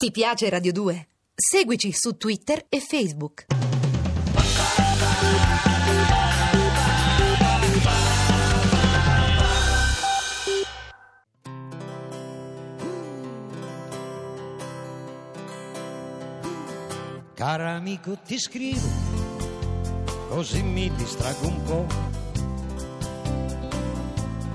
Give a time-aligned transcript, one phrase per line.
[0.00, 1.08] Ti piace Radio 2?
[1.34, 3.44] Seguici su Twitter e Facebook.
[17.34, 18.88] Cara amico ti scrivo,
[20.30, 21.86] così mi distrago un po'.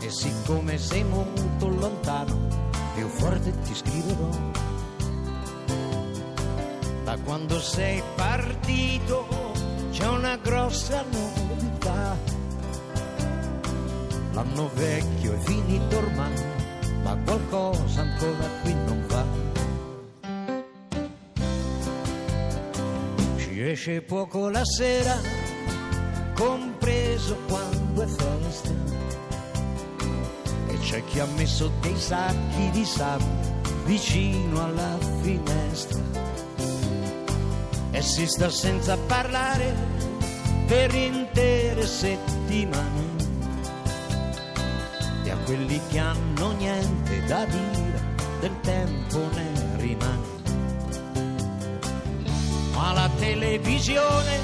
[0.00, 4.77] E siccome sei molto lontano, più forte ti scriverò.
[7.08, 9.26] Da quando sei partito
[9.90, 12.14] c'è una grossa novità.
[14.32, 16.34] L'anno vecchio è finito ormai,
[17.02, 19.24] ma qualcosa ancora qui non va.
[23.38, 25.16] Ci esce poco la sera,
[26.34, 28.70] compreso quando è festa.
[30.66, 36.37] E c'è chi ha messo dei sacchi di sabbia vicino alla finestra.
[37.98, 39.74] E si sta senza parlare
[40.68, 43.16] per intere settimane.
[45.24, 48.00] E a quelli che hanno niente da dire
[48.38, 50.36] del tempo ne rimane
[52.72, 54.38] ma la televisione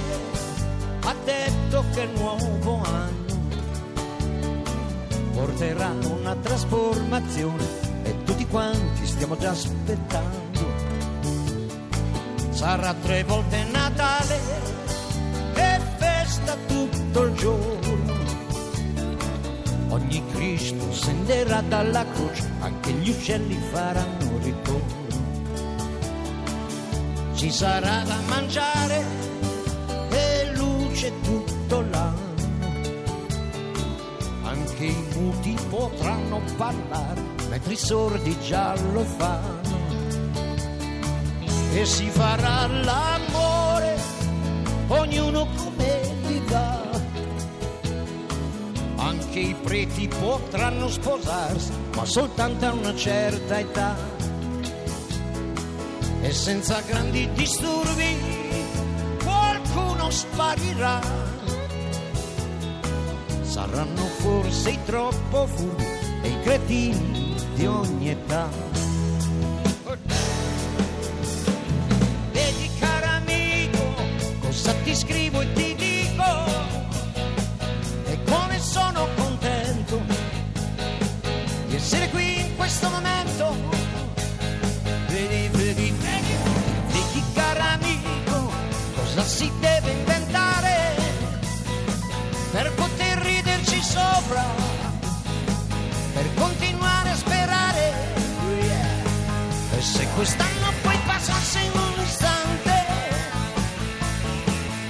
[1.04, 3.38] ha detto che il nuovo anno
[5.32, 7.64] porterà una trasformazione
[8.02, 10.73] e tutti quanti stiamo già aspettando.
[12.64, 14.40] Sarà tre volte Natale
[15.52, 18.14] e festa tutto il giorno.
[19.88, 25.02] Ogni Cristo scenderà dalla croce, anche gli uccelli faranno ritorno
[27.34, 29.04] ci sarà da mangiare
[30.08, 32.32] e luce tutto l'anno.
[34.44, 39.73] Anche i muti potranno parlare, mentre i sordi già lo fanno.
[41.76, 43.98] E si farà l'amore,
[44.86, 46.82] ognuno come gli va.
[48.96, 53.96] Anche i preti potranno sposarsi, ma soltanto a una certa età
[56.24, 58.16] e senza grandi disturbi
[59.22, 61.00] qualcuno sparirà.
[63.42, 65.84] Saranno forse i troppo furbi
[66.22, 68.63] e i cretini di ogni età.
[100.14, 102.84] Quest'anno poi passasse in un istante,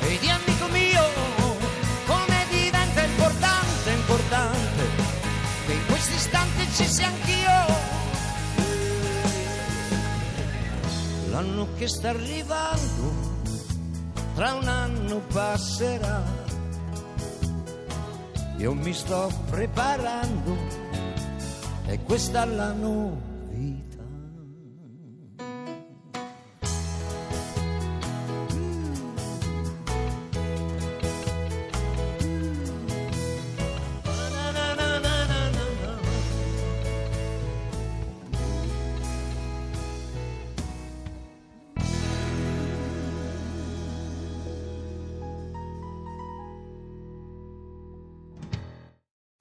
[0.01, 1.03] vedi amico mio,
[2.07, 4.83] come diventa importante, importante,
[5.67, 7.93] che in questo istante ci sia anch'io.
[11.31, 13.13] L'anno che sta arrivando,
[14.35, 16.23] tra un anno passerà.
[18.59, 20.57] Io mi sto preparando
[21.87, 23.94] e questa è la novità.